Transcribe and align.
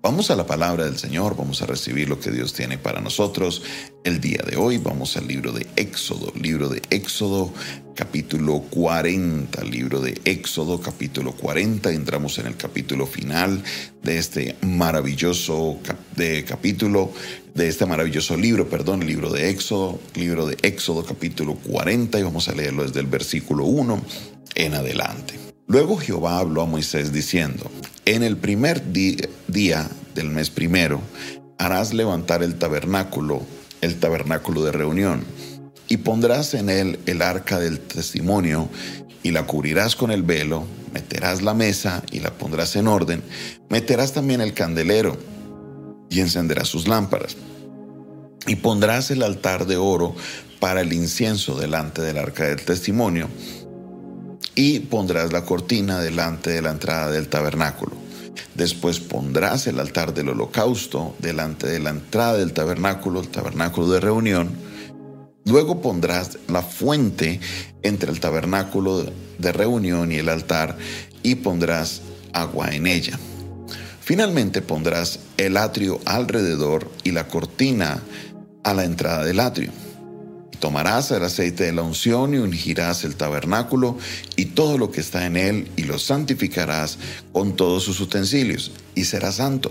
Vamos 0.00 0.30
a 0.30 0.36
la 0.36 0.46
palabra 0.46 0.84
del 0.84 0.96
Señor, 0.96 1.36
vamos 1.36 1.60
a 1.60 1.66
recibir 1.66 2.08
lo 2.08 2.20
que 2.20 2.30
Dios 2.30 2.52
tiene 2.52 2.78
para 2.78 3.00
nosotros 3.00 3.62
el 4.04 4.20
día 4.20 4.44
de 4.48 4.56
hoy. 4.56 4.78
Vamos 4.78 5.16
al 5.16 5.26
libro 5.26 5.50
de 5.50 5.66
Éxodo, 5.74 6.32
libro 6.40 6.68
de 6.68 6.80
Éxodo, 6.90 7.52
capítulo 7.96 8.60
40, 8.70 9.64
libro 9.64 10.00
de 10.00 10.16
Éxodo, 10.24 10.80
capítulo 10.80 11.32
40. 11.32 11.90
Entramos 11.90 12.38
en 12.38 12.46
el 12.46 12.56
capítulo 12.56 13.06
final 13.06 13.60
de 14.00 14.18
este 14.18 14.54
maravilloso 14.62 15.78
de 16.14 16.44
capítulo, 16.44 17.12
de 17.56 17.66
este 17.66 17.84
maravilloso 17.84 18.36
libro, 18.36 18.68
perdón, 18.68 19.04
libro 19.04 19.32
de 19.32 19.50
Éxodo, 19.50 19.98
libro 20.14 20.46
de 20.46 20.56
Éxodo, 20.62 21.04
capítulo 21.04 21.56
40, 21.56 22.20
y 22.20 22.22
vamos 22.22 22.48
a 22.48 22.54
leerlo 22.54 22.84
desde 22.84 23.00
el 23.00 23.08
versículo 23.08 23.64
1 23.64 24.00
en 24.54 24.74
adelante. 24.74 25.34
Luego 25.66 25.96
Jehová 25.96 26.38
habló 26.38 26.62
a 26.62 26.66
Moisés 26.66 27.12
diciendo, 27.12 27.68
en 28.04 28.22
el 28.22 28.36
primer 28.36 28.92
día 28.92 29.28
del 29.48 30.30
mes 30.30 30.50
primero 30.50 31.00
harás 31.58 31.92
levantar 31.92 32.42
el 32.42 32.56
tabernáculo, 32.56 33.42
el 33.80 33.98
tabernáculo 33.98 34.62
de 34.62 34.72
reunión, 34.72 35.24
y 35.88 35.98
pondrás 35.98 36.54
en 36.54 36.68
él 36.70 37.00
el 37.06 37.22
arca 37.22 37.58
del 37.58 37.80
testimonio, 37.80 38.68
y 39.22 39.32
la 39.32 39.46
cubrirás 39.46 39.96
con 39.96 40.10
el 40.12 40.22
velo, 40.22 40.64
meterás 40.92 41.42
la 41.42 41.54
mesa 41.54 42.02
y 42.12 42.20
la 42.20 42.30
pondrás 42.30 42.76
en 42.76 42.86
orden, 42.86 43.22
meterás 43.68 44.12
también 44.12 44.40
el 44.40 44.54
candelero 44.54 45.16
y 46.08 46.20
encenderás 46.20 46.68
sus 46.68 46.86
lámparas. 46.86 47.36
Y 48.46 48.56
pondrás 48.56 49.10
el 49.10 49.22
altar 49.22 49.66
de 49.66 49.76
oro 49.76 50.14
para 50.60 50.82
el 50.82 50.92
incienso 50.92 51.58
delante 51.58 52.02
del 52.02 52.18
arca 52.18 52.44
del 52.44 52.62
testimonio, 52.62 53.28
y 54.54 54.80
pondrás 54.80 55.32
la 55.32 55.44
cortina 55.44 56.00
delante 56.00 56.50
de 56.50 56.62
la 56.62 56.70
entrada 56.70 57.10
del 57.10 57.28
tabernáculo. 57.28 57.97
Después 58.54 59.00
pondrás 59.00 59.66
el 59.66 59.80
altar 59.80 60.14
del 60.14 60.30
holocausto 60.30 61.14
delante 61.18 61.66
de 61.66 61.78
la 61.78 61.90
entrada 61.90 62.36
del 62.36 62.52
tabernáculo, 62.52 63.20
el 63.20 63.28
tabernáculo 63.28 63.88
de 63.88 64.00
reunión. 64.00 64.50
Luego 65.44 65.80
pondrás 65.80 66.38
la 66.48 66.62
fuente 66.62 67.40
entre 67.82 68.10
el 68.10 68.20
tabernáculo 68.20 69.06
de 69.38 69.52
reunión 69.52 70.12
y 70.12 70.16
el 70.16 70.28
altar 70.28 70.76
y 71.22 71.36
pondrás 71.36 72.02
agua 72.32 72.74
en 72.74 72.86
ella. 72.86 73.18
Finalmente 74.00 74.62
pondrás 74.62 75.20
el 75.36 75.56
atrio 75.56 76.00
alrededor 76.04 76.90
y 77.04 77.12
la 77.12 77.28
cortina 77.28 78.02
a 78.64 78.74
la 78.74 78.84
entrada 78.84 79.24
del 79.24 79.40
atrio. 79.40 79.70
Tomarás 80.60 81.10
el 81.12 81.22
aceite 81.22 81.64
de 81.64 81.72
la 81.72 81.82
unción 81.82 82.34
y 82.34 82.38
ungirás 82.38 83.04
el 83.04 83.14
tabernáculo 83.14 83.96
y 84.36 84.46
todo 84.46 84.76
lo 84.76 84.90
que 84.90 85.00
está 85.00 85.26
en 85.26 85.36
él 85.36 85.70
y 85.76 85.84
lo 85.84 85.98
santificarás 85.98 86.98
con 87.32 87.54
todos 87.54 87.84
sus 87.84 88.00
utensilios 88.00 88.72
y 88.94 89.04
será 89.04 89.30
santo. 89.30 89.70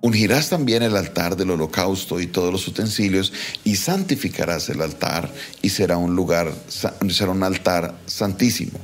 Ungirás 0.00 0.50
también 0.50 0.82
el 0.82 0.96
altar 0.96 1.36
del 1.36 1.50
holocausto 1.50 2.20
y 2.20 2.26
todos 2.26 2.52
los 2.52 2.68
utensilios 2.68 3.32
y 3.64 3.76
santificarás 3.76 4.68
el 4.68 4.82
altar 4.82 5.32
y 5.62 5.70
será 5.70 5.96
un 5.96 6.14
lugar, 6.14 6.52
será 6.68 7.30
un 7.30 7.42
altar 7.42 7.94
santísimo. 8.06 8.78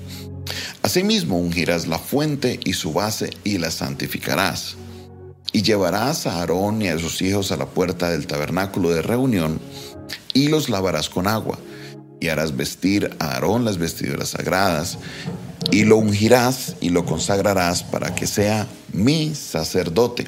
Asimismo 0.83 1.38
ungirás 1.38 1.86
la 1.86 1.98
fuente 1.98 2.58
y 2.64 2.72
su 2.72 2.92
base 2.92 3.30
y 3.44 3.58
la 3.58 3.70
santificarás. 3.70 4.77
Y 5.52 5.62
llevarás 5.62 6.27
a 6.27 6.41
Aarón 6.41 6.80
y 6.80 6.88
a 6.88 6.98
sus 6.98 7.20
hijos 7.22 7.52
a 7.52 7.56
la 7.56 7.66
puerta 7.66 8.08
del 8.11 8.27
tabernáculo 8.27 8.91
de 8.91 9.02
reunión 9.02 9.61
y 10.33 10.48
los 10.48 10.69
lavarás 10.69 11.08
con 11.08 11.27
agua, 11.27 11.58
y 12.20 12.28
harás 12.28 12.56
vestir 12.56 13.11
a 13.19 13.33
Aarón 13.33 13.64
las 13.64 13.78
vestiduras 13.78 14.30
sagradas, 14.30 14.98
y 15.70 15.84
lo 15.84 15.97
ungirás 15.97 16.77
y 16.80 16.91
lo 16.91 17.05
consagrarás 17.05 17.83
para 17.83 18.14
que 18.14 18.27
sea 18.27 18.67
mi 18.92 19.34
sacerdote. 19.34 20.27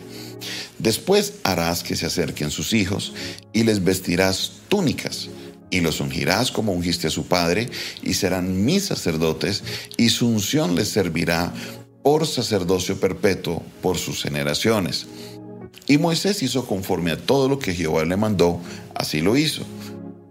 Después 0.78 1.34
harás 1.44 1.82
que 1.82 1.96
se 1.96 2.06
acerquen 2.06 2.50
sus 2.50 2.72
hijos, 2.72 3.12
y 3.52 3.64
les 3.64 3.84
vestirás 3.84 4.52
túnicas, 4.68 5.28
y 5.70 5.80
los 5.80 6.00
ungirás 6.00 6.50
como 6.50 6.72
ungiste 6.72 7.06
a 7.06 7.10
su 7.10 7.26
padre, 7.26 7.68
y 8.02 8.14
serán 8.14 8.64
mis 8.64 8.86
sacerdotes, 8.86 9.62
y 9.96 10.08
su 10.08 10.28
unción 10.28 10.74
les 10.74 10.88
servirá 10.88 11.52
por 12.02 12.26
sacerdocio 12.26 12.98
perpetuo 12.98 13.62
por 13.80 13.96
sus 13.96 14.22
generaciones. 14.22 15.06
Y 15.86 15.98
Moisés 15.98 16.42
hizo 16.42 16.66
conforme 16.66 17.10
a 17.10 17.16
todo 17.16 17.48
lo 17.48 17.58
que 17.58 17.74
Jehová 17.74 18.04
le 18.04 18.16
mandó, 18.16 18.60
así 18.94 19.20
lo 19.20 19.36
hizo. 19.36 19.62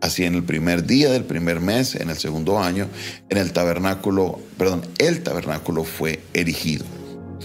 Así 0.02 0.24
en 0.24 0.34
el 0.34 0.44
primer 0.44 0.88
día 0.88 1.12
del 1.12 1.26
primer 1.26 1.60
mes, 1.60 1.94
en 1.96 2.10
el 2.10 2.18
segundo 2.18 2.60
año, 2.60 2.88
en 3.30 3.38
el 3.38 3.54
tabernáculo, 3.54 4.40
perdón, 4.58 4.82
el 4.98 5.22
tabernáculo 5.22 5.84
fue 5.84 6.24
erigido. 6.34 6.86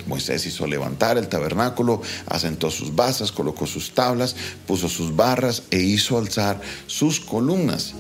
Moisés 0.07 0.47
hizo 0.47 0.67
levantar 0.67 1.19
el 1.19 1.29
tabernáculo, 1.29 2.01
asentó 2.29 2.71
sus 2.71 2.95
basas, 2.95 3.33
colocó 3.33 3.67
sus 3.67 3.93
tablas, 3.93 4.37
puso 4.67 4.89
sus 4.89 5.15
barras 5.15 5.65
e 5.71 5.81
hizo 5.81 6.17
alzar 6.17 6.61
sus 6.87 7.21
columnas. 7.21 7.95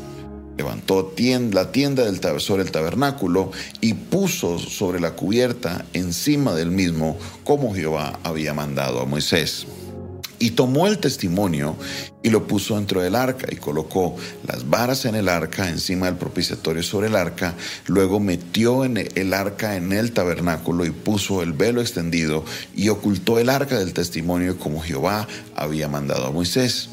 Levantó 0.57 1.13
la 1.53 1.71
tienda 1.71 2.05
del, 2.11 2.41
sobre 2.41 2.63
el 2.63 2.71
tabernáculo 2.71 3.51
y 3.83 3.93
puso 3.93 4.59
sobre 4.59 5.01
la 5.01 5.13
cubierta 5.13 5.85
encima 5.93 6.55
del 6.55 6.71
mismo 6.71 7.19
como 7.45 7.75
Jehová 7.75 8.19
había 8.23 8.55
mandado 8.55 9.01
a 9.01 9.05
Moisés. 9.05 9.67
Y 10.39 10.51
tomó 10.51 10.87
el 10.87 10.99
testimonio 10.99 11.77
y 12.23 12.31
lo 12.31 12.47
puso 12.47 12.77
dentro 12.77 13.01
del 13.01 13.15
arca 13.15 13.47
y 13.51 13.57
colocó 13.57 14.17
las 14.47 14.69
varas 14.69 15.05
en 15.05 15.15
el 15.15 15.29
arca, 15.29 15.69
encima 15.69 16.07
del 16.07 16.17
propiciatorio 16.17 16.83
sobre 16.83 17.07
el 17.07 17.17
arca. 17.17 17.55
Luego 17.87 18.21
metió 18.21 18.85
en 18.85 18.97
el 19.15 19.35
arca 19.35 19.77
en 19.77 19.93
el 19.93 20.13
tabernáculo 20.13 20.85
y 20.85 20.91
puso 20.91 21.43
el 21.43 21.53
velo 21.53 21.81
extendido 21.81 22.45
y 22.75 22.89
ocultó 22.89 23.39
el 23.39 23.49
arca 23.49 23.79
del 23.79 23.93
testimonio 23.93 24.59
como 24.59 24.83
Jehová 24.83 25.27
había 25.55 25.89
mandado 25.89 26.27
a 26.27 26.33
Moisés. 26.33 26.89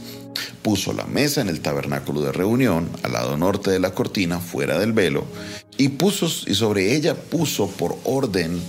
Puso 0.62 0.94
la 0.94 1.06
mesa 1.06 1.42
en 1.42 1.50
el 1.50 1.62
tabernáculo 1.62 2.22
de 2.22 2.32
reunión, 2.32 2.90
al 3.04 3.14
lado 3.14 3.38
norte 3.38 3.70
de 3.72 3.80
la 3.80 3.92
cortina, 3.92 4.40
fuera 4.40 4.80
del 4.80 4.94
velo, 4.94 5.26
y 5.78 5.90
puso 5.90 6.28
y 6.48 6.56
sobre 6.56 6.96
ella 6.96 7.16
puso 7.16 7.68
por 7.68 7.98
orden 8.04 8.62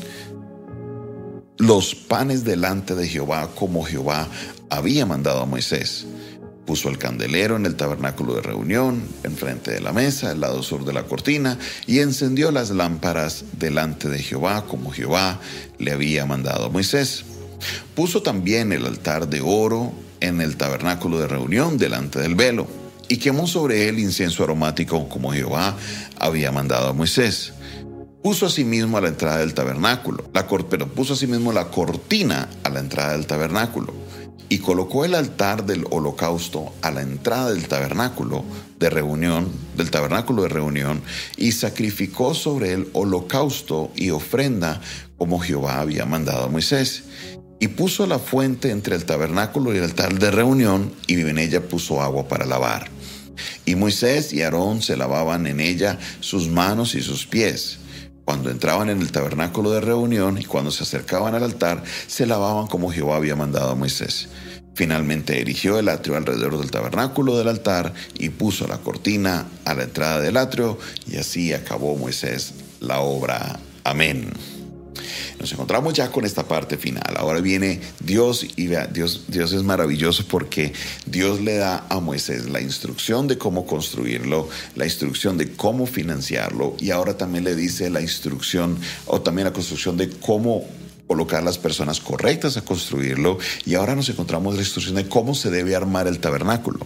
los 1.59 1.95
panes 1.95 2.45
delante 2.45 2.95
de 2.95 3.09
Jehová 3.09 3.51
como 3.55 3.85
Jehová 3.85 4.29
había 4.77 5.07
mandado 5.07 5.43
a 5.43 5.47
Moisés. 5.47 6.07
Puso 6.67 6.89
el 6.89 6.99
candelero 6.99 7.57
en 7.57 7.67
el 7.67 7.77
tabernáculo 7.77 8.35
de 8.35 8.43
reunión, 8.43 9.03
enfrente 9.23 9.71
de 9.71 9.81
la 9.81 9.93
mesa, 9.93 10.31
al 10.31 10.41
lado 10.41 10.63
sur 10.63 10.85
de 10.85 10.95
la 10.95 11.05
cortina, 11.05 11.59
y 11.87 11.99
encendió 11.99 12.51
las 12.51 12.71
lámparas 12.71 13.45
delante 13.59 14.09
de 14.09 14.19
Jehová, 14.19 14.65
como 14.67 14.91
Jehová 14.91 15.41
le 15.79 15.93
había 15.93 16.25
mandado 16.25 16.67
a 16.67 16.71
Moisés. 16.71 17.25
Puso 17.95 18.23
también 18.23 18.73
el 18.73 18.87
altar 18.87 19.29
de 19.29 19.43
oro 19.43 19.93
en 20.21 20.41
el 20.41 20.57
tabernáculo 20.57 21.19
de 21.21 21.29
reunión 21.29 21.77
delante 21.77 22.19
del 22.21 22.35
velo, 22.35 22.67
y 23.09 23.19
quemó 23.19 23.47
sobre 23.47 23.89
él 23.89 23.99
incienso 23.99 24.43
aromático, 24.43 25.07
como 25.11 25.33
Jehová 25.33 25.77
había 26.19 26.51
mandado 26.51 26.89
a 26.89 26.93
Moisés. 26.95 27.53
Puso 28.23 28.47
asimismo 28.47 28.97
a 28.97 29.03
la 29.03 29.09
entrada 29.09 29.37
del 29.37 29.53
tabernáculo, 29.53 30.25
la, 30.33 30.47
pero 30.47 30.89
puso 30.89 31.13
asimismo 31.13 31.53
la 31.53 31.67
cortina 31.67 32.49
a 32.63 32.71
la 32.71 32.81
entrada 32.81 33.13
del 33.13 33.27
tabernáculo 33.27 34.04
y 34.49 34.59
colocó 34.59 35.05
el 35.05 35.15
altar 35.15 35.67
del 35.67 35.87
holocausto 35.91 36.73
a 36.83 36.91
la 36.91 37.03
entrada 37.03 37.53
del 37.53 37.67
tabernáculo 37.67 38.45
de 38.79 38.91
reunión, 38.91 39.49
del 39.77 39.91
tabernáculo 39.91 40.43
de 40.43 40.49
reunión, 40.49 41.03
y 41.37 41.53
sacrificó 41.53 42.35
sobre 42.35 42.73
él 42.73 42.89
holocausto 42.93 43.91
y 43.97 44.11
ofrenda 44.11 44.81
como 45.17 45.39
Jehová 45.39 45.81
había 45.81 46.05
mandado 46.05 46.45
a 46.45 46.49
Moisés. 46.49 47.05
Y 47.61 47.69
puso 47.69 48.07
la 48.07 48.19
fuente 48.19 48.71
entre 48.71 48.97
el 48.97 49.05
tabernáculo 49.05 49.73
y 49.73 49.79
el 49.79 49.85
altar 49.85 50.19
de 50.19 50.31
reunión, 50.31 50.93
y 51.07 51.15
en 51.21 51.39
ella 51.39 51.63
puso 51.63 52.03
agua 52.03 52.29
para 52.29 52.45
lavar. 52.45 52.91
Y 53.65 53.75
Moisés 53.75 54.33
y 54.33 54.43
Aarón 54.43 54.83
se 54.83 54.97
lavaban 54.97 55.47
en 55.47 55.61
ella 55.61 55.99
sus 56.21 56.49
manos 56.49 56.95
y 56.95 57.03
sus 57.03 57.27
pies 57.27 57.79
cuando 58.25 58.51
entraban 58.51 58.91
en 58.91 59.01
el 59.01 59.13
tabernáculo 59.13 59.71
de 59.71 59.81
reunión 59.81 60.39
y 60.39 60.45
cuando 60.45 60.71
se 60.71 60.85
acercaban 60.85 61.35
al 61.35 61.43
altar, 61.43 61.83
se 62.07 62.27
lavaban 62.27 62.67
como 62.67 62.91
Jehová 62.91 63.17
había 63.17 63.37
mandado 63.37 63.71
a 63.71 63.75
Moisés. 63.75 64.29
Finalmente 64.75 65.41
erigió 65.41 65.79
el 65.79 65.89
atrio 65.89 66.17
alrededor 66.17 66.59
del 66.59 66.71
tabernáculo 66.71 67.39
del 67.39 67.49
altar 67.49 67.93
y 68.19 68.31
puso 68.31 68.67
la 68.67 68.79
cortina 68.79 69.47
a 69.65 69.75
la 69.75 69.85
entrada 69.85 70.21
del 70.21 70.37
atrio 70.37 70.79
y 71.07 71.17
así 71.17 71.53
acabó 71.53 71.97
Moisés 71.97 72.55
la 72.81 73.01
obra. 73.01 73.61
Amén. 73.85 74.33
Nos 75.39 75.53
encontramos 75.53 75.95
ya 75.95 76.11
con 76.11 76.25
esta 76.25 76.47
parte 76.47 76.77
final. 76.77 77.15
Ahora 77.17 77.41
viene 77.41 77.81
Dios 78.01 78.47
y 78.57 78.67
vea, 78.67 78.87
Dios, 78.87 79.25
Dios 79.29 79.53
es 79.53 79.63
maravilloso 79.63 80.25
porque 80.29 80.73
Dios 81.07 81.41
le 81.41 81.57
da 81.57 81.87
a 81.89 82.01
Moisés 82.01 82.49
la 82.49 82.61
instrucción 82.61 83.27
de 83.27 83.39
cómo 83.39 83.67
construirlo, 83.67 84.49
la 84.77 84.85
instrucción 84.85 85.39
de 85.39 85.53
cómo 85.53 85.87
financiarlo 85.87 86.77
y 86.79 86.91
ahora 86.91 87.17
también 87.17 87.45
le 87.45 87.55
dice 87.55 87.91
la 87.91 88.01
instrucción 88.01 88.79
o 89.07 89.21
también 89.21 89.47
la 89.47 89.53
construcción 89.53 89.97
de 89.97 90.11
cómo 90.11 90.65
colocar 91.07 91.43
las 91.43 91.59
personas 91.59 92.01
correctas 92.01 92.57
a 92.57 92.63
construirlo 92.63 93.39
y 93.67 93.75
ahora 93.75 93.95
nos 93.95 94.09
encontramos 94.09 94.55
la 94.55 94.63
instrucción 94.63 94.97
de 94.97 95.09
cómo 95.09 95.35
se 95.35 95.51
debe 95.51 95.77
armar 95.77 96.07
el 96.07 96.19
tabernáculo. 96.19 96.81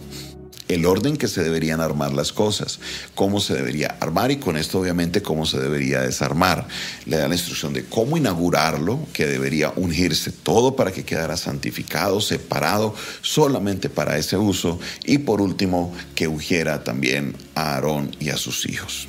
El 0.69 0.85
orden 0.85 1.17
que 1.17 1.27
se 1.27 1.43
deberían 1.43 1.81
armar 1.81 2.13
las 2.13 2.31
cosas, 2.31 2.79
cómo 3.15 3.41
se 3.41 3.55
debería 3.55 3.97
armar 3.99 4.31
y 4.31 4.37
con 4.37 4.55
esto 4.55 4.79
obviamente 4.79 5.21
cómo 5.21 5.45
se 5.45 5.59
debería 5.59 6.01
desarmar. 6.01 6.67
Le 7.05 7.17
da 7.17 7.27
la 7.27 7.35
instrucción 7.35 7.73
de 7.73 7.85
cómo 7.85 8.15
inaugurarlo, 8.17 8.99
que 9.11 9.25
debería 9.25 9.73
ungirse 9.75 10.31
todo 10.31 10.75
para 10.75 10.91
que 10.91 11.03
quedara 11.03 11.35
santificado, 11.35 12.21
separado 12.21 12.95
solamente 13.21 13.89
para 13.89 14.17
ese 14.17 14.37
uso 14.37 14.79
y 15.03 15.17
por 15.17 15.41
último 15.41 15.93
que 16.15 16.27
ungiera 16.27 16.83
también 16.83 17.35
a 17.55 17.73
Aarón 17.73 18.15
y 18.19 18.29
a 18.29 18.37
sus 18.37 18.67
hijos. 18.69 19.07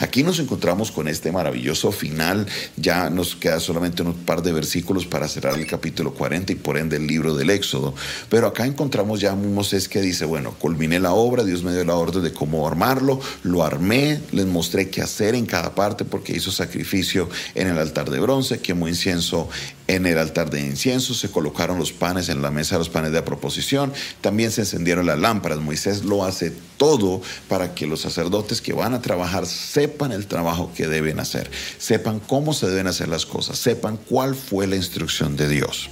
Aquí 0.00 0.22
nos 0.22 0.38
encontramos 0.38 0.90
con 0.90 1.08
este 1.08 1.32
maravilloso 1.32 1.92
final. 1.92 2.46
Ya 2.76 3.10
nos 3.10 3.36
queda 3.36 3.60
solamente 3.60 4.02
un 4.02 4.14
par 4.14 4.42
de 4.42 4.52
versículos 4.52 5.06
para 5.06 5.28
cerrar 5.28 5.54
el 5.54 5.66
capítulo 5.66 6.14
40 6.14 6.52
y 6.52 6.56
por 6.56 6.78
ende 6.78 6.96
el 6.96 7.06
libro 7.06 7.34
del 7.34 7.50
Éxodo. 7.50 7.94
Pero 8.28 8.46
acá 8.46 8.66
encontramos 8.66 9.20
ya 9.20 9.32
a 9.32 9.36
Moisés 9.36 9.88
que 9.88 10.00
dice, 10.00 10.24
bueno, 10.24 10.52
culminé 10.58 11.00
la 11.00 11.12
obra, 11.12 11.44
Dios 11.44 11.62
me 11.62 11.72
dio 11.72 11.84
la 11.84 11.94
orden 11.94 12.22
de 12.22 12.32
cómo 12.32 12.66
armarlo, 12.66 13.20
lo 13.42 13.64
armé, 13.64 14.20
les 14.32 14.46
mostré 14.46 14.90
qué 14.90 15.02
hacer 15.02 15.34
en 15.34 15.46
cada 15.46 15.74
parte 15.74 16.04
porque 16.04 16.34
hizo 16.34 16.50
sacrificio 16.50 17.28
en 17.54 17.68
el 17.68 17.78
altar 17.78 18.10
de 18.10 18.20
bronce, 18.20 18.60
quemó 18.60 18.88
incienso 18.88 19.48
en 19.88 20.06
el 20.06 20.18
altar 20.18 20.50
de 20.50 20.60
incienso, 20.60 21.14
se 21.14 21.30
colocaron 21.30 21.78
los 21.78 21.92
panes 21.92 22.28
en 22.28 22.42
la 22.42 22.50
mesa, 22.50 22.78
los 22.78 22.88
panes 22.88 23.12
de 23.12 23.22
proposición, 23.22 23.92
también 24.20 24.50
se 24.50 24.62
encendieron 24.62 25.06
las 25.06 25.18
lámparas. 25.18 25.60
Moisés 25.60 26.04
lo 26.04 26.24
hace 26.24 26.52
todo 26.76 27.22
para 27.48 27.74
que 27.74 27.86
los 27.86 28.00
sacerdotes 28.00 28.60
que 28.60 28.72
van 28.72 28.94
a 28.94 29.00
trabajar 29.00 29.46
sepan 29.66 30.12
el 30.12 30.26
trabajo 30.26 30.72
que 30.74 30.86
deben 30.86 31.20
hacer, 31.20 31.50
sepan 31.78 32.20
cómo 32.20 32.52
se 32.52 32.68
deben 32.68 32.86
hacer 32.86 33.08
las 33.08 33.26
cosas, 33.26 33.58
sepan 33.58 33.96
cuál 33.96 34.34
fue 34.34 34.66
la 34.66 34.76
instrucción 34.76 35.36
de 35.36 35.48
Dios. 35.48 35.90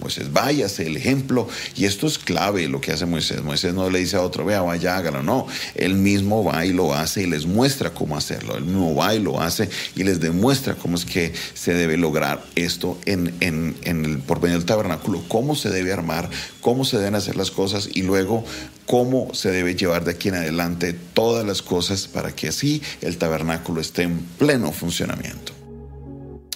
Moisés, 0.00 0.32
váyase 0.32 0.86
el 0.86 0.96
ejemplo. 0.96 1.48
Y 1.74 1.84
esto 1.84 2.06
es 2.06 2.18
clave 2.18 2.68
lo 2.68 2.80
que 2.80 2.92
hace 2.92 3.06
Moisés. 3.06 3.42
Moisés 3.42 3.74
no 3.74 3.88
le 3.90 3.98
dice 3.98 4.16
a 4.16 4.22
otro, 4.22 4.44
vea, 4.44 4.62
vaya, 4.62 4.96
hágalo. 4.96 5.22
No, 5.22 5.46
él 5.74 5.94
mismo 5.94 6.44
va 6.44 6.64
y 6.64 6.72
lo 6.72 6.94
hace 6.94 7.22
y 7.22 7.26
les 7.26 7.46
muestra 7.46 7.90
cómo 7.90 8.16
hacerlo. 8.16 8.56
Él 8.56 8.64
mismo 8.64 8.94
va 8.94 9.14
y 9.14 9.20
lo 9.20 9.40
hace 9.40 9.68
y 9.94 10.04
les 10.04 10.20
demuestra 10.20 10.74
cómo 10.74 10.96
es 10.96 11.04
que 11.04 11.32
se 11.54 11.74
debe 11.74 11.96
lograr 11.96 12.44
esto 12.54 12.98
en, 13.06 13.34
en, 13.40 13.76
en 13.82 14.04
el, 14.04 14.18
por 14.18 14.40
medio 14.40 14.56
del 14.56 14.66
tabernáculo, 14.66 15.22
cómo 15.28 15.54
se 15.54 15.70
debe 15.70 15.92
armar, 15.92 16.28
cómo 16.60 16.84
se 16.84 16.98
deben 16.98 17.14
hacer 17.14 17.36
las 17.36 17.50
cosas 17.50 17.88
y 17.92 18.02
luego 18.02 18.44
cómo 18.86 19.34
se 19.34 19.50
debe 19.50 19.74
llevar 19.74 20.04
de 20.04 20.12
aquí 20.12 20.28
en 20.28 20.36
adelante 20.36 20.92
todas 20.92 21.44
las 21.46 21.62
cosas 21.62 22.06
para 22.06 22.34
que 22.34 22.48
así 22.48 22.82
el 23.00 23.18
tabernáculo 23.18 23.80
esté 23.80 24.02
en 24.02 24.18
pleno 24.38 24.72
funcionamiento. 24.72 25.65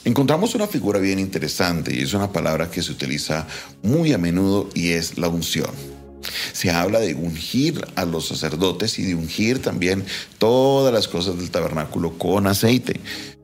Encontramos 0.03 0.55
una 0.55 0.67
figura 0.67 0.99
bien 0.99 1.19
interesante 1.19 1.95
y 1.95 2.01
es 2.01 2.15
una 2.15 2.33
palabra 2.33 2.71
que 2.71 2.81
se 2.81 2.91
utiliza 2.91 3.47
muy 3.83 4.15
a 4.15 4.19
menudo 4.19 4.71
y 4.75 4.93
es 4.93 5.19
la 5.19 5.29
unción. 5.29 5.71
Se 6.53 6.71
habla 6.71 7.01
de 7.01 7.15
ungir 7.15 7.87
a 7.97 8.07
los 8.07 8.29
sacerdotes 8.29 8.99
y 8.99 9.03
de 9.03 9.15
ungir 9.15 9.61
también 9.61 10.05
todas 10.39 10.93
las 10.93 11.07
cosas 11.07 11.37
del 11.37 11.51
tabernáculo 11.51 12.17
con 12.17 12.47
aceite. 12.47 12.99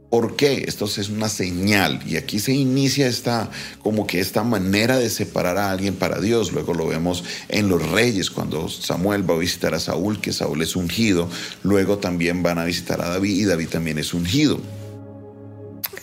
¿Por 0.08 0.34
qué? 0.36 0.64
Esto 0.66 0.86
es 0.86 1.10
una 1.10 1.28
señal 1.28 2.00
y 2.06 2.16
aquí 2.16 2.38
se 2.38 2.54
inicia 2.54 3.06
esta 3.06 3.50
como 3.82 4.06
que 4.06 4.20
esta 4.20 4.42
manera 4.42 4.96
de 4.96 5.10
separar 5.10 5.58
a 5.58 5.70
alguien 5.70 5.94
para 5.94 6.20
Dios. 6.20 6.52
Luego 6.52 6.72
lo 6.72 6.86
vemos 6.86 7.22
en 7.48 7.68
los 7.68 7.86
reyes 7.90 8.30
cuando 8.30 8.70
Samuel 8.70 9.28
va 9.28 9.34
a 9.34 9.38
visitar 9.38 9.74
a 9.74 9.80
Saúl, 9.80 10.22
que 10.22 10.32
Saúl 10.32 10.62
es 10.62 10.74
ungido. 10.74 11.28
Luego 11.62 11.98
también 11.98 12.42
van 12.42 12.58
a 12.58 12.64
visitar 12.64 13.02
a 13.02 13.10
David 13.10 13.36
y 13.36 13.44
David 13.44 13.68
también 13.68 13.98
es 13.98 14.14
ungido. 14.14 14.58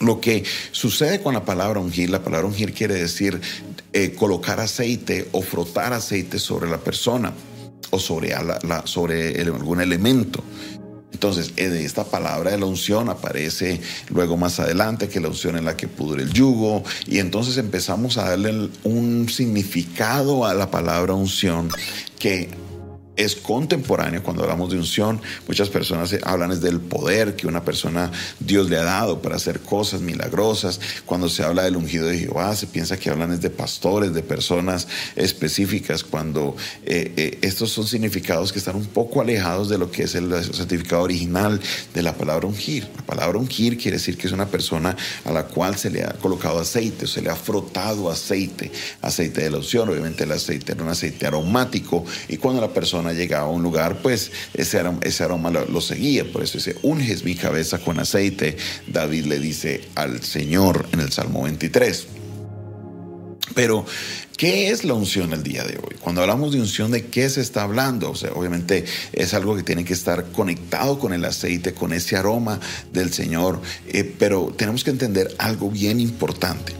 Lo 0.00 0.20
que 0.20 0.44
sucede 0.72 1.20
con 1.20 1.34
la 1.34 1.44
palabra 1.44 1.80
ungir, 1.80 2.10
la 2.10 2.22
palabra 2.22 2.46
ungir 2.46 2.72
quiere 2.72 2.94
decir 2.94 3.40
eh, 3.92 4.12
colocar 4.12 4.60
aceite 4.60 5.28
o 5.32 5.42
frotar 5.42 5.92
aceite 5.92 6.38
sobre 6.38 6.68
la 6.68 6.78
persona 6.78 7.32
o 7.90 7.98
sobre, 7.98 8.34
algún 8.34 9.80
elemento. 9.80 10.42
Entonces, 11.12 11.52
eh, 11.56 11.68
de 11.68 11.84
esta 11.84 12.04
palabra 12.04 12.50
de 12.50 12.58
la 12.58 12.66
unción 12.66 13.08
aparece 13.08 13.80
luego 14.08 14.36
más 14.36 14.58
adelante 14.58 15.08
que 15.08 15.20
la 15.20 15.28
unción 15.28 15.56
en 15.56 15.64
la 15.64 15.76
que 15.76 15.86
pudre 15.86 16.24
el 16.24 16.32
yugo, 16.32 16.82
y 17.06 17.18
entonces 17.18 17.56
empezamos 17.56 18.18
a 18.18 18.30
darle 18.30 18.68
un 18.82 19.28
significado 19.28 20.44
a 20.44 20.54
la 20.54 20.70
palabra 20.70 21.14
unción 21.14 21.70
que 22.18 22.50
es 23.16 23.36
contemporáneo 23.36 24.22
cuando 24.22 24.42
hablamos 24.42 24.70
de 24.70 24.76
unción. 24.76 25.20
Muchas 25.46 25.68
personas 25.68 26.14
hablan 26.24 26.58
del 26.60 26.80
poder 26.80 27.36
que 27.36 27.46
una 27.46 27.64
persona 27.64 28.10
Dios 28.40 28.68
le 28.68 28.76
ha 28.76 28.84
dado 28.84 29.22
para 29.22 29.36
hacer 29.36 29.60
cosas 29.60 30.00
milagrosas. 30.00 30.80
Cuando 31.06 31.28
se 31.28 31.42
habla 31.42 31.62
del 31.62 31.76
ungido 31.76 32.06
de 32.06 32.18
Jehová, 32.18 32.54
se 32.56 32.66
piensa 32.66 32.96
que 32.98 33.10
hablan 33.10 33.40
de 33.40 33.50
pastores, 33.50 34.12
de 34.14 34.22
personas 34.22 34.88
específicas, 35.16 36.02
cuando 36.02 36.56
eh, 36.84 37.12
eh, 37.16 37.38
estos 37.42 37.70
son 37.70 37.86
significados 37.86 38.52
que 38.52 38.58
están 38.58 38.76
un 38.76 38.86
poco 38.86 39.20
alejados 39.20 39.68
de 39.68 39.78
lo 39.78 39.90
que 39.90 40.04
es 40.04 40.14
el 40.14 40.32
certificado 40.52 41.02
original 41.02 41.60
de 41.92 42.02
la 42.02 42.14
palabra 42.14 42.46
ungir. 42.46 42.88
La 42.96 43.02
palabra 43.02 43.38
ungir 43.38 43.78
quiere 43.78 43.98
decir 43.98 44.16
que 44.16 44.26
es 44.26 44.32
una 44.32 44.46
persona 44.46 44.96
a 45.24 45.32
la 45.32 45.44
cual 45.44 45.76
se 45.76 45.90
le 45.90 46.04
ha 46.04 46.12
colocado 46.14 46.60
aceite, 46.60 47.04
o 47.04 47.08
se 47.08 47.22
le 47.22 47.30
ha 47.30 47.36
frotado 47.36 48.10
aceite, 48.10 48.72
aceite 49.02 49.42
de 49.42 49.50
la 49.50 49.58
unción. 49.58 49.88
Obviamente 49.88 50.24
el 50.24 50.32
aceite 50.32 50.72
era 50.72 50.82
un 50.82 50.88
aceite 50.88 51.26
aromático 51.26 52.04
y 52.28 52.36
cuando 52.36 52.60
la 52.60 52.72
persona 52.72 53.03
llegaba 53.12 53.46
a 53.46 53.50
un 53.50 53.62
lugar, 53.62 53.98
pues 54.02 54.32
ese 54.54 54.78
aroma, 54.78 55.00
ese 55.02 55.24
aroma 55.24 55.50
lo, 55.50 55.80
seguía. 55.80 56.24
Por 56.30 56.42
eso 56.42 56.58
dice, 56.58 56.76
unges 56.82 57.24
mi 57.24 57.34
cabeza 57.34 57.78
con 57.78 57.98
aceite. 57.98 58.56
David 58.86 59.26
le 59.26 59.38
dice 59.38 59.82
al 59.94 60.22
Señor 60.22 60.88
en 60.92 61.00
el 61.00 61.12
Salmo 61.12 61.42
23. 61.42 62.06
Pero, 63.54 63.84
¿qué 64.36 64.70
es 64.70 64.84
la 64.84 64.94
unción 64.94 65.32
el 65.32 65.42
día 65.42 65.64
de 65.64 65.76
hoy? 65.76 65.96
Cuando 66.00 66.22
hablamos 66.22 66.52
de 66.52 66.60
unción, 66.60 66.90
¿de 66.90 67.06
qué 67.06 67.28
se 67.28 67.40
está 67.40 67.62
hablando? 67.62 68.10
O 68.10 68.16
sea, 68.16 68.32
obviamente 68.32 68.84
es 69.12 69.34
algo 69.34 69.54
que 69.54 69.62
tiene 69.62 69.84
que 69.84 69.92
estar 69.92 70.24
conectado 70.32 70.98
con 70.98 71.12
el 71.12 71.24
aceite, 71.24 71.74
con 71.74 71.92
ese 71.92 72.16
aroma 72.16 72.58
del 72.92 73.12
Señor. 73.12 73.60
Eh, 73.86 74.14
pero 74.18 74.52
tenemos 74.56 74.82
que 74.82 74.90
entender 74.90 75.34
algo 75.38 75.70
bien 75.70 76.00
importante, 76.00 76.72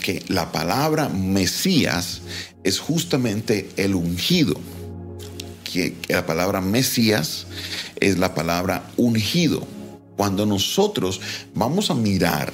que 0.00 0.24
la 0.28 0.50
palabra 0.50 1.08
Mesías 1.08 2.22
es 2.64 2.78
justamente 2.78 3.68
el 3.76 3.94
ungido 3.94 4.58
que 5.72 5.94
la 6.08 6.26
palabra 6.26 6.60
Mesías 6.60 7.46
es 8.00 8.18
la 8.18 8.34
palabra 8.34 8.90
ungido. 8.96 9.66
Cuando 10.16 10.44
nosotros 10.46 11.20
vamos 11.54 11.90
a 11.90 11.94
mirar 11.94 12.52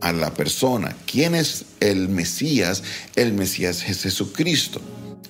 a 0.00 0.12
la 0.12 0.32
persona, 0.32 0.96
¿quién 1.06 1.34
es 1.34 1.64
el 1.80 2.08
Mesías? 2.08 2.82
El 3.16 3.32
Mesías 3.32 3.84
es 3.88 4.02
Jesucristo. 4.02 4.80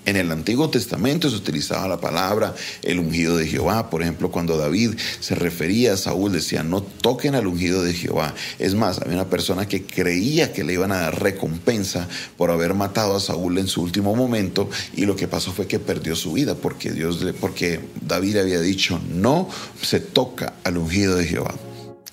En 0.07 0.15
el 0.15 0.31
Antiguo 0.31 0.71
Testamento 0.71 1.29
se 1.29 1.35
utilizaba 1.35 1.89
la 1.89 2.01
palabra 2.01 2.55
el 2.83 3.01
ungido 3.01 3.37
de 3.37 3.49
Jehová. 3.49 3.91
Por 3.91 4.03
ejemplo, 4.03 4.31
cuando 4.31 4.57
David 4.57 4.95
se 5.19 5.35
refería 5.35 5.95
a 5.95 5.97
Saúl, 5.97 6.31
decía, 6.33 6.63
no 6.63 6.81
toquen 6.81 7.35
al 7.35 7.49
ungido 7.49 7.83
de 7.83 7.93
Jehová. 7.93 8.33
Es 8.61 8.77
más, 8.77 9.01
había 9.01 9.15
una 9.15 9.29
persona 9.29 9.67
que 9.67 9.85
creía 9.85 10.53
que 10.53 10.63
le 10.63 10.75
iban 10.75 10.93
a 10.93 11.01
dar 11.01 11.21
recompensa 11.21 12.07
por 12.37 12.53
haber 12.53 12.75
matado 12.75 13.17
a 13.17 13.21
Saúl 13.21 13.59
en 13.59 13.67
su 13.67 13.83
último 13.83 14.15
momento 14.15 14.71
y 14.95 15.07
lo 15.07 15.17
que 15.17 15.27
pasó 15.27 15.53
fue 15.53 15.67
que 15.67 15.81
perdió 15.81 16.15
su 16.15 16.35
vida 16.35 16.55
porque, 16.55 16.93
Dios, 16.93 17.19
porque 17.41 17.81
David 18.01 18.37
había 18.37 18.61
dicho, 18.61 19.01
no 19.13 19.49
se 19.83 19.99
toca 19.99 20.55
al 20.63 20.79
ungido 20.79 21.17
de 21.17 21.27
Jehová. 21.27 21.55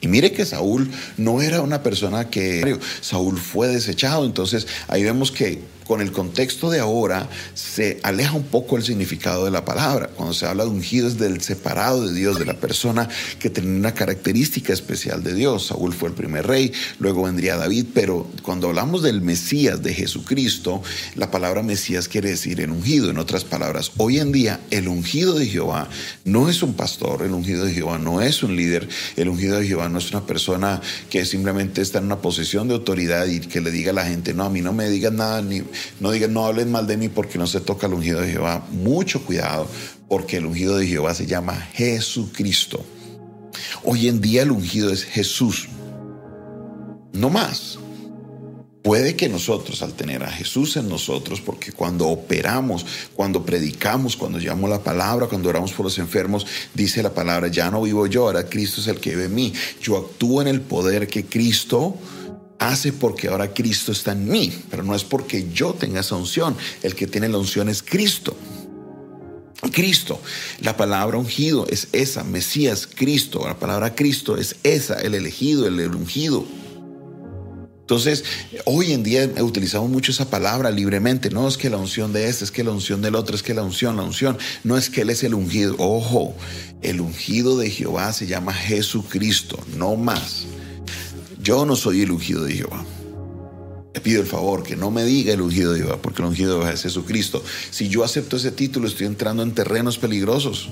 Y 0.02 0.08
mire 0.08 0.34
que 0.34 0.46
Saúl 0.46 0.92
no 1.18 1.42
era 1.42 1.62
una 1.62 1.84
persona 1.84 2.30
que 2.30 2.78
Saúl 3.02 3.38
fue 3.38 3.68
desechado, 3.68 4.26
entonces 4.26 4.68
ahí 4.88 5.04
vemos 5.04 5.32
que 5.32 5.62
con 5.86 6.02
el 6.02 6.12
contexto 6.12 6.70
de 6.70 6.80
ahora 6.80 7.30
se 7.54 8.00
aleja 8.04 8.34
un 8.34 8.44
poco 8.44 8.78
el 8.78 8.84
significado 8.84 9.46
de 9.46 9.52
la 9.52 9.66
palabra. 9.66 10.08
Cuando 10.08 10.34
se 10.34 10.46
habla 10.46 10.64
de 10.64 10.70
ungido 10.70 11.08
es 11.08 11.18
del 11.18 11.42
separado 11.42 12.06
de 12.06 12.14
Dios, 12.14 12.40
de 12.40 12.46
la 12.46 12.56
persona 12.56 13.10
que 13.40 13.50
tenía 13.50 13.78
una 13.78 13.94
característica 13.94 14.74
especial 14.74 15.24
de 15.24 15.34
Dios. 15.34 15.68
Saúl 15.68 15.94
fue 15.94 16.10
el 16.10 16.16
primer 16.16 16.48
rey, 16.48 16.72
luego 17.00 17.24
vendría 17.24 17.58
David, 17.58 17.88
pero 17.94 18.28
cuando 18.42 18.68
hablamos 18.68 19.04
del 19.04 19.22
Mesías, 19.22 19.82
de 19.84 19.94
Jesucristo, 19.94 20.82
la 21.16 21.32
palabra 21.32 21.64
Mesías 21.64 22.08
quiere 22.08 22.30
decir 22.30 22.62
el 22.62 22.72
ungido. 22.72 23.10
En 23.10 23.18
otras 23.18 23.44
palabras, 23.44 23.92
hoy 23.98 24.20
en 24.20 24.32
día 24.32 24.60
el 24.72 24.88
ungido 24.88 25.34
de 25.34 25.46
Jehová 25.46 25.90
no 26.26 26.50
es 26.50 26.64
un 26.64 26.74
pastor, 26.74 27.24
el 27.24 27.32
ungido 27.32 27.66
de 27.66 27.74
Jehová 27.74 27.98
no 27.98 28.22
es 28.22 28.44
un 28.44 28.56
líder, 28.56 28.88
el 29.16 29.30
ungido 29.30 29.60
de 29.60 29.68
Jehová 29.68 29.90
no 29.90 29.98
es 29.98 30.12
una 30.12 30.26
persona 30.26 30.82
que 31.10 31.26
simplemente 31.26 31.82
está 31.82 32.00
en 32.00 32.06
una 32.06 32.22
posición 32.22 32.68
de 32.68 32.76
autoridad 32.76 33.28
y 33.28 33.40
que 33.40 33.62
le 33.62 33.72
diga 33.72 33.92
a 33.92 33.96
la 33.96 34.06
gente, 34.06 34.34
no, 34.34 34.44
a 34.46 34.50
mí 34.50 34.62
no 34.62 34.74
me 34.74 34.90
digan 34.90 35.18
nada 35.18 35.42
ni 35.42 35.64
no 36.00 36.12
digan, 36.12 36.34
no 36.34 36.46
hablen 36.46 36.72
mal 36.72 36.88
de 36.88 36.98
mí 36.98 37.10
porque 37.10 37.38
no 37.38 37.48
se 37.48 37.62
toca 37.62 37.88
el 37.88 37.94
ungido 37.94 38.22
de 38.22 38.32
Jehová. 38.32 38.66
Mucho 38.72 39.24
cuidado, 39.24 39.68
porque 40.08 40.38
el 40.38 40.46
ungido 40.46 40.78
de 40.78 40.88
Jehová 40.88 41.14
se 41.14 41.26
llama 41.26 41.56
Jesucristo. 41.74 42.84
Hoy 43.84 44.08
en 44.08 44.22
día 44.22 44.44
el 44.44 44.52
ungido 44.52 44.92
es 44.92 45.04
Jesús. 45.04 45.68
No 47.14 47.30
más. 47.30 47.80
Puede 48.84 49.16
que 49.16 49.30
nosotros, 49.30 49.82
al 49.82 49.94
tener 49.94 50.24
a 50.24 50.30
Jesús 50.30 50.76
en 50.76 50.90
nosotros, 50.90 51.40
porque 51.40 51.72
cuando 51.72 52.10
operamos, 52.10 52.86
cuando 53.16 53.46
predicamos, 53.46 54.18
cuando 54.18 54.40
llamamos 54.40 54.70
la 54.70 54.84
palabra, 54.84 55.28
cuando 55.28 55.48
oramos 55.48 55.72
por 55.72 55.86
los 55.86 55.98
enfermos, 56.00 56.46
dice 56.74 57.02
la 57.02 57.14
palabra, 57.14 57.48
ya 57.48 57.72
no 57.72 57.82
vivo 57.82 58.08
yo, 58.08 58.24
ahora 58.26 58.50
Cristo 58.50 58.82
es 58.82 58.88
el 58.88 59.00
que 59.00 59.12
vive 59.12 59.26
en 59.26 59.36
mí. 59.36 59.54
Yo 59.82 59.96
actúo 59.96 60.42
en 60.42 60.50
el 60.50 60.60
poder 60.60 61.08
que 61.08 61.26
Cristo 61.26 61.96
hace 62.70 62.94
porque 62.94 63.28
ahora 63.28 63.54
Cristo 63.54 63.92
está 63.92 64.12
en 64.14 64.28
mí, 64.30 64.52
pero 64.70 64.84
no 64.84 64.96
es 64.96 65.04
porque 65.04 65.50
yo 65.54 65.74
tenga 65.74 66.02
esa 66.02 66.16
unción. 66.16 66.56
El 66.82 66.96
que 66.96 67.08
tiene 67.08 67.30
la 67.30 67.38
unción 67.38 67.70
es 67.70 67.82
Cristo. 67.82 68.36
Cristo. 69.72 70.20
La 70.60 70.76
palabra 70.76 71.18
ungido 71.18 71.66
es 71.70 71.88
esa, 71.92 72.24
Mesías, 72.24 72.88
Cristo. 72.88 73.46
La 73.46 73.58
palabra 73.60 73.96
Cristo 73.96 74.38
es 74.38 74.56
esa, 74.64 75.00
el 75.02 75.16
elegido, 75.16 75.68
el 75.68 75.96
ungido. 75.96 76.46
Entonces, 77.84 78.24
hoy 78.64 78.94
en 78.94 79.04
día 79.04 79.30
utilizamos 79.42 79.90
mucho 79.90 80.12
esa 80.12 80.30
palabra 80.30 80.72
libremente. 80.72 81.30
No 81.30 81.48
es 81.48 81.58
que 81.58 81.70
la 81.70 81.78
unción 81.78 82.14
de 82.14 82.30
este, 82.30 82.46
es 82.46 82.52
que 82.52 82.64
la 82.64 82.72
unción 82.72 83.02
del 83.02 83.14
otro, 83.14 83.36
es 83.36 83.44
que 83.44 83.54
la 83.54 83.62
unción, 83.62 83.98
la 83.98 84.04
unción. 84.04 84.38
No 84.64 84.78
es 84.78 84.90
que 84.90 85.02
Él 85.02 85.10
es 85.10 85.24
el 85.24 85.34
ungido. 85.34 85.76
Ojo, 85.78 86.34
el 86.82 87.02
ungido 87.02 87.58
de 87.58 87.70
Jehová 87.70 88.14
se 88.14 88.26
llama 88.26 88.54
Jesucristo, 88.54 89.60
no 89.78 89.98
más. 89.98 90.46
Yo 91.44 91.66
no 91.66 91.76
soy 91.76 92.04
el 92.04 92.12
ungido 92.12 92.46
de 92.46 92.54
Jehová. 92.54 92.86
Le 93.94 94.00
pido 94.00 94.22
el 94.22 94.28
favor 94.28 94.64
que 94.64 94.78
no 94.78 94.92
me 94.92 95.04
diga 95.04 95.34
el 95.34 95.42
ungido 95.42 95.74
de 95.74 95.82
Jehová, 95.82 96.02
porque 96.02 96.22
el 96.22 96.30
ungido 96.30 96.54
de 96.54 96.60
Jehová 96.60 96.74
es 96.74 96.84
Jesucristo. 96.84 97.44
Si 97.70 97.90
yo 97.90 98.06
acepto 98.06 98.38
ese 98.38 98.52
título, 98.52 98.88
estoy 98.88 99.08
entrando 99.08 99.44
en 99.44 99.54
terrenos 99.54 99.98
peligrosos, 99.98 100.70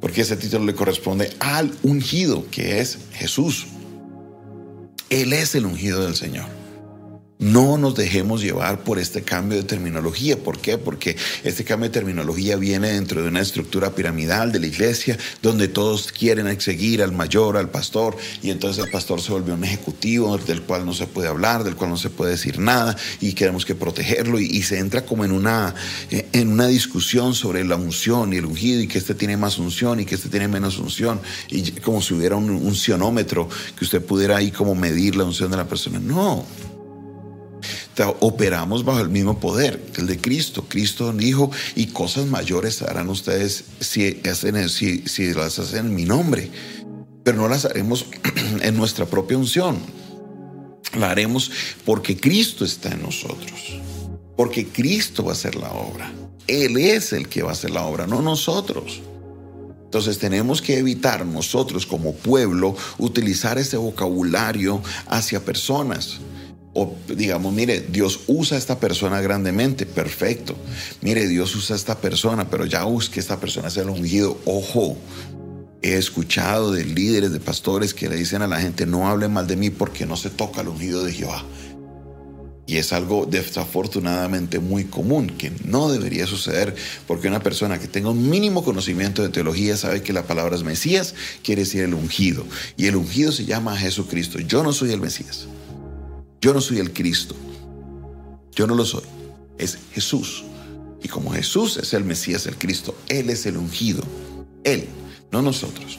porque 0.00 0.20
ese 0.20 0.36
título 0.36 0.64
le 0.64 0.76
corresponde 0.76 1.32
al 1.40 1.72
ungido, 1.82 2.46
que 2.52 2.80
es 2.80 2.98
Jesús. 3.12 3.66
Él 5.10 5.32
es 5.32 5.56
el 5.56 5.66
ungido 5.66 6.04
del 6.04 6.14
Señor. 6.14 6.59
No 7.40 7.78
nos 7.78 7.94
dejemos 7.94 8.42
llevar 8.42 8.84
por 8.84 8.98
este 8.98 9.22
cambio 9.22 9.56
de 9.56 9.64
terminología. 9.64 10.36
¿Por 10.36 10.58
qué? 10.58 10.76
Porque 10.76 11.16
este 11.42 11.64
cambio 11.64 11.88
de 11.88 11.94
terminología 11.94 12.56
viene 12.56 12.92
dentro 12.92 13.22
de 13.22 13.28
una 13.28 13.40
estructura 13.40 13.94
piramidal 13.94 14.52
de 14.52 14.60
la 14.60 14.66
iglesia 14.66 15.16
donde 15.40 15.66
todos 15.66 16.12
quieren 16.12 16.60
seguir 16.60 17.02
al 17.02 17.12
mayor, 17.12 17.56
al 17.56 17.70
pastor, 17.70 18.14
y 18.42 18.50
entonces 18.50 18.84
el 18.84 18.90
pastor 18.90 19.22
se 19.22 19.32
volvió 19.32 19.54
un 19.54 19.64
ejecutivo 19.64 20.36
del 20.36 20.60
cual 20.60 20.84
no 20.84 20.92
se 20.92 21.06
puede 21.06 21.28
hablar, 21.28 21.64
del 21.64 21.76
cual 21.76 21.88
no 21.88 21.96
se 21.96 22.10
puede 22.10 22.32
decir 22.32 22.58
nada 22.58 22.94
y 23.22 23.32
queremos 23.32 23.64
que 23.64 23.74
protegerlo 23.74 24.38
y, 24.38 24.60
se 24.60 24.78
entra 24.78 25.06
como 25.06 25.24
en 25.24 25.32
una, 25.32 25.74
en 26.10 26.48
una 26.48 26.66
discusión 26.66 27.34
sobre 27.34 27.64
la 27.64 27.76
unción 27.76 28.34
y 28.34 28.36
el 28.36 28.44
ungido 28.44 28.82
y 28.82 28.86
que 28.86 28.98
este 28.98 29.14
tiene 29.14 29.38
más 29.38 29.58
unción 29.58 29.98
y 29.98 30.04
que 30.04 30.16
este 30.16 30.28
tiene 30.28 30.48
menos 30.48 30.78
unción 30.78 31.18
y 31.48 31.70
como 31.80 32.02
si 32.02 32.12
hubiera 32.12 32.36
un 32.36 32.50
uncionómetro 32.50 33.48
que 33.78 33.86
usted 33.86 34.04
pudiera 34.04 34.36
ahí 34.36 34.50
como 34.50 34.74
medir 34.74 35.16
la 35.16 35.24
unción 35.24 35.50
de 35.50 35.56
la 35.56 35.66
persona. 35.66 35.98
No 35.98 36.44
operamos 38.08 38.84
bajo 38.84 39.00
el 39.00 39.10
mismo 39.10 39.38
poder, 39.38 39.80
el 39.96 40.06
de 40.06 40.18
Cristo. 40.18 40.64
Cristo 40.68 41.12
dijo, 41.12 41.50
y 41.74 41.88
cosas 41.88 42.26
mayores 42.26 42.82
harán 42.82 43.08
ustedes 43.08 43.64
si, 43.80 44.20
si 45.06 45.34
las 45.34 45.58
hacen 45.58 45.86
en 45.86 45.94
mi 45.94 46.04
nombre, 46.04 46.50
pero 47.22 47.38
no 47.38 47.48
las 47.48 47.64
haremos 47.64 48.06
en 48.62 48.76
nuestra 48.76 49.06
propia 49.06 49.36
unción. 49.36 49.78
La 50.98 51.10
haremos 51.10 51.50
porque 51.84 52.16
Cristo 52.16 52.64
está 52.64 52.90
en 52.90 53.02
nosotros, 53.02 53.80
porque 54.36 54.66
Cristo 54.66 55.24
va 55.24 55.30
a 55.30 55.34
hacer 55.34 55.54
la 55.54 55.70
obra. 55.70 56.12
Él 56.46 56.78
es 56.78 57.12
el 57.12 57.28
que 57.28 57.42
va 57.42 57.50
a 57.50 57.52
hacer 57.52 57.70
la 57.70 57.84
obra, 57.84 58.06
no 58.06 58.22
nosotros. 58.22 59.02
Entonces 59.84 60.18
tenemos 60.18 60.62
que 60.62 60.78
evitar 60.78 61.26
nosotros 61.26 61.84
como 61.84 62.14
pueblo 62.14 62.76
utilizar 62.98 63.58
ese 63.58 63.76
vocabulario 63.76 64.82
hacia 65.06 65.44
personas 65.44 66.20
o 66.72 66.94
digamos, 67.08 67.52
mire, 67.52 67.80
Dios 67.80 68.20
usa 68.28 68.56
a 68.56 68.58
esta 68.58 68.78
persona 68.78 69.20
grandemente, 69.20 69.86
perfecto. 69.86 70.54
Mire, 71.00 71.26
Dios 71.26 71.54
usa 71.56 71.74
a 71.74 71.78
esta 71.78 72.00
persona, 72.00 72.48
pero 72.48 72.64
ya 72.64 72.84
busque 72.84 73.18
esta 73.18 73.40
persona 73.40 73.70
sea 73.70 73.82
el 73.82 73.90
ungido. 73.90 74.38
Ojo, 74.44 74.96
he 75.82 75.96
escuchado 75.96 76.70
de 76.70 76.84
líderes, 76.84 77.32
de 77.32 77.40
pastores 77.40 77.92
que 77.92 78.08
le 78.08 78.16
dicen 78.16 78.42
a 78.42 78.46
la 78.46 78.60
gente, 78.60 78.86
no 78.86 79.08
hable 79.08 79.28
mal 79.28 79.46
de 79.46 79.56
mí 79.56 79.70
porque 79.70 80.06
no 80.06 80.16
se 80.16 80.30
toca 80.30 80.60
el 80.60 80.68
ungido 80.68 81.04
de 81.04 81.12
Jehová. 81.12 81.44
Y 82.66 82.76
es 82.76 82.92
algo 82.92 83.26
desafortunadamente 83.26 84.60
muy 84.60 84.84
común, 84.84 85.26
que 85.26 85.50
no 85.64 85.90
debería 85.90 86.24
suceder, 86.28 86.76
porque 87.08 87.26
una 87.26 87.42
persona 87.42 87.80
que 87.80 87.88
tenga 87.88 88.10
un 88.10 88.30
mínimo 88.30 88.62
conocimiento 88.62 89.22
de 89.22 89.30
teología 89.30 89.76
sabe 89.76 90.04
que 90.04 90.12
la 90.12 90.22
palabra 90.22 90.54
es 90.54 90.62
Mesías, 90.62 91.16
quiere 91.42 91.62
decir 91.62 91.82
el 91.82 91.94
ungido. 91.94 92.44
Y 92.76 92.86
el 92.86 92.94
ungido 92.94 93.32
se 93.32 93.44
llama 93.44 93.76
Jesucristo. 93.76 94.38
Yo 94.38 94.62
no 94.62 94.72
soy 94.72 94.92
el 94.92 95.00
Mesías. 95.00 95.48
Yo 96.40 96.54
no 96.54 96.60
soy 96.60 96.78
el 96.78 96.92
Cristo. 96.92 97.34
Yo 98.54 98.66
no 98.66 98.74
lo 98.74 98.84
soy. 98.84 99.04
Es 99.58 99.78
Jesús. 99.92 100.44
Y 101.02 101.08
como 101.08 101.32
Jesús 101.32 101.76
es 101.76 101.94
el 101.94 102.04
Mesías, 102.04 102.46
el 102.46 102.56
Cristo, 102.56 102.96
Él 103.08 103.30
es 103.30 103.46
el 103.46 103.56
ungido. 103.56 104.02
Él, 104.64 104.86
no 105.30 105.42
nosotros. 105.42 105.98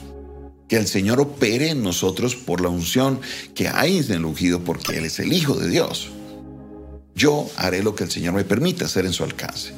Que 0.68 0.78
el 0.78 0.88
Señor 0.88 1.20
opere 1.20 1.70
en 1.70 1.84
nosotros 1.84 2.36
por 2.36 2.62
la 2.62 2.70
unción 2.70 3.20
que 3.54 3.68
hay 3.68 3.98
en 3.98 4.12
el 4.12 4.26
ungido 4.26 4.64
porque 4.64 4.98
Él 4.98 5.06
es 5.06 5.20
el 5.20 5.34
Hijo 5.34 5.56
de 5.56 5.70
Dios. 5.70 6.10
Yo 7.14 7.50
haré 7.58 7.84
lo 7.84 7.94
que 7.94 8.06
el 8.06 8.12
Señor 8.12 8.34
me 8.34 8.46
permita 8.46 8.86
hacer 8.86 9.06
en 9.06 9.14
su 9.14 9.24
alcance 9.24 9.74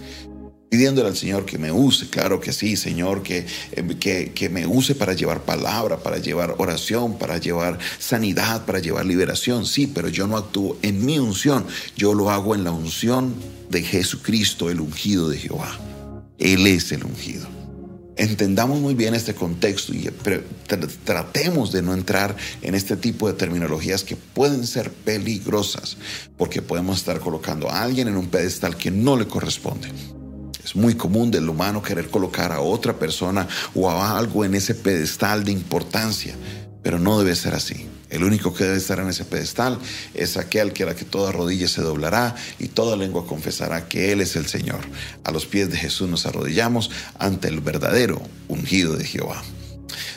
pidiéndole 0.74 1.10
al 1.10 1.16
Señor 1.16 1.46
que 1.46 1.60
me 1.60 1.72
use, 1.72 2.10
claro 2.10 2.40
que 2.40 2.52
sí, 2.52 2.76
Señor, 2.76 3.22
que, 3.22 3.46
eh, 3.74 3.96
que, 4.00 4.32
que, 4.34 4.50
me 4.50 4.66
use 4.66 4.96
para 4.96 5.14
llevar 5.14 5.44
palabra, 5.44 5.98
para 5.98 6.18
llevar 6.18 6.56
oración, 6.58 7.20
para 7.20 7.38
llevar 7.38 7.78
sanidad, 8.00 8.66
para 8.66 8.80
llevar 8.80 9.06
liberación, 9.06 9.68
sí, 9.68 9.86
pero 9.86 10.10
yo 10.10 10.26
no 10.26 10.36
actúo 10.36 10.80
en 10.82 11.06
mi 11.06 11.20
unción, 11.20 11.64
yo 11.96 12.16
lo 12.16 12.32
hago 12.32 12.56
en 12.56 12.64
la 12.64 12.72
unción 12.72 13.36
de 13.70 13.84
Jesucristo, 13.84 14.72
el 14.72 14.82
ungido 14.82 15.30
de 15.30 15.38
Jehová. 15.38 15.80
Él 16.40 16.66
es 16.66 16.92
el 16.92 17.04
ungido. 17.04 17.48
Entendamos 18.16 18.80
muy 18.80 18.96
bien 18.96 19.14
este 19.14 19.36
contexto 19.36 19.94
y 19.94 20.10
tratemos 21.04 21.72
de 21.72 21.84
no 21.84 21.94
entrar 21.94 22.36
en 22.64 22.74
este 22.74 22.98
tipo 22.98 23.28
de 23.28 23.36
terminologías 23.36 24.04
que 24.04 24.16
pueden 24.16 24.66
ser 24.66 24.92
peligrosas, 24.92 25.98
porque 26.36 26.64
podemos 26.64 26.98
estar 26.98 27.20
colocando 27.20 27.70
a 27.70 27.84
alguien 27.84 28.08
en 28.08 28.18
un 28.18 28.26
pedestal 28.26 28.76
que 28.76 28.90
no 28.90 29.16
le 29.18 29.28
corresponde. 29.28 29.90
Es 30.64 30.76
muy 30.76 30.96
común 30.96 31.30
del 31.30 31.50
humano 31.50 31.82
querer 31.82 32.10
colocar 32.10 32.52
a 32.52 32.62
otra 32.62 32.98
persona 32.98 33.48
o 33.76 33.90
a 33.90 34.18
algo 34.18 34.46
en 34.46 34.56
ese 34.56 34.76
pedestal 34.76 35.44
de 35.44 35.52
importancia, 35.52 36.36
pero 36.82 37.00
no 37.00 37.20
debe 37.20 37.36
ser 37.36 37.54
así. 37.54 37.88
El 38.10 38.24
único 38.24 38.54
que 38.54 38.64
debe 38.64 38.78
estar 38.78 39.00
en 39.00 39.10
ese 39.10 39.26
pedestal 39.26 39.80
es 40.14 40.38
aquel 40.38 40.72
que 40.72 40.84
a 40.84 40.86
la 40.86 40.96
que 40.96 41.04
toda 41.04 41.32
rodilla 41.32 41.68
se 41.68 41.82
doblará 41.82 42.36
y 42.60 42.68
toda 42.68 42.96
lengua 42.96 43.26
confesará 43.26 43.88
que 43.88 44.12
Él 44.12 44.22
es 44.22 44.36
el 44.36 44.46
Señor. 44.46 44.82
A 45.24 45.32
los 45.32 45.48
pies 45.48 45.72
de 45.72 45.78
Jesús 45.78 46.08
nos 46.08 46.28
arrodillamos 46.28 46.92
ante 47.18 47.48
el 47.48 47.60
verdadero 47.60 48.22
ungido 48.48 48.96
de 48.96 49.06
Jehová. 49.06 49.42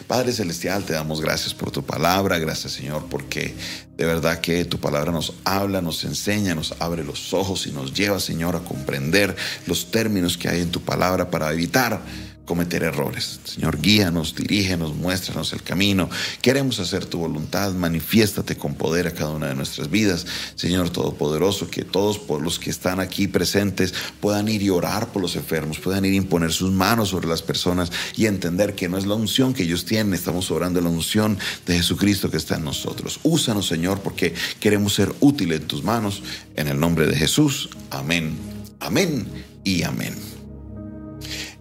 Padre 0.07 0.33
Celestial, 0.33 0.85
te 0.85 0.93
damos 0.93 1.21
gracias 1.21 1.55
por 1.55 1.71
tu 1.71 1.85
palabra, 1.85 2.39
gracias 2.39 2.73
Señor, 2.73 3.07
porque 3.11 3.55
de 3.97 4.05
verdad 4.05 4.41
que 4.41 4.65
tu 4.65 4.79
palabra 4.79 5.13
nos 5.13 5.35
habla, 5.45 5.81
nos 5.81 6.05
enseña, 6.05 6.55
nos 6.55 6.75
abre 6.81 7.05
los 7.05 7.33
ojos 7.33 7.67
y 7.67 7.73
nos 7.73 7.93
lleva 7.93 8.21
Señor 8.21 8.57
a 8.57 8.61
comprender 8.61 9.35
los 9.67 9.91
términos 9.91 10.37
que 10.37 10.49
hay 10.49 10.61
en 10.61 10.71
tu 10.71 10.81
palabra 10.81 11.31
para 11.31 11.53
evitar 11.53 12.01
cometer 12.47 12.83
errores. 12.83 13.41
Señor, 13.45 13.81
guíanos, 13.81 14.35
dirígenos, 14.35 14.95
muéstranos 14.95 15.53
el 15.53 15.63
camino. 15.63 16.09
Queremos 16.41 16.79
hacer 16.81 17.05
tu 17.05 17.19
voluntad, 17.19 17.75
manifiéstate 17.75 18.57
con 18.57 18.75
poder 18.75 19.07
a 19.09 19.11
cada 19.11 19.31
una 19.31 19.49
de 19.49 19.55
nuestras 19.55 19.91
vidas. 19.91 20.27
Señor 20.55 20.89
Todopoderoso, 20.89 21.69
que 21.69 21.85
todos 21.85 22.21
los 22.41 22.59
que 22.59 22.71
están 22.71 23.01
aquí 23.01 23.29
presentes 23.29 23.93
puedan 24.21 24.49
ir 24.49 24.63
y 24.63 24.71
orar 24.71 25.09
por 25.09 25.21
los 25.21 25.37
enfermos, 25.37 25.79
puedan 25.79 26.07
ir 26.07 26.15
y 26.15 26.17
imponer 26.17 26.53
sus 26.53 26.73
manos 26.73 27.11
sobre 27.11 27.29
las 27.29 27.43
personas 27.43 27.93
y 28.17 28.27
entender 28.27 28.75
que 28.75 28.89
no 28.89 28.97
es 28.97 29.05
la 29.05 29.15
unción 29.15 29.53
que 29.53 29.65
ellos 29.65 29.85
tienen, 29.85 30.15
estamos 30.15 30.51
orando 30.51 30.81
la 30.81 30.89
unción 30.89 31.39
de 31.67 31.77
Jesucristo 31.77 32.31
que 32.31 32.37
está 32.37 32.57
en 32.57 32.65
nosotros. 32.65 33.21
Úsanos, 33.25 33.67
Señor, 33.67 34.01
porque 34.01 34.33
queremos 34.61 34.95
ser 34.95 35.13
útiles 35.21 35.61
en 35.61 35.67
tus 35.67 35.83
manos. 35.83 36.23
En 36.55 36.69
el 36.69 36.79
nombre 36.79 37.07
de 37.07 37.17
Jesús. 37.17 37.69
Amén. 37.91 38.37
Amén 38.81 39.27
y 39.65 39.83
amén. 39.83 40.36